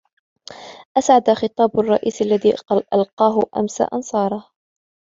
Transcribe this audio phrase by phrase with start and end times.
[0.97, 2.55] أسعد خطابُ الرئيس الذي
[2.93, 4.49] ألقاه أمس أنصاره.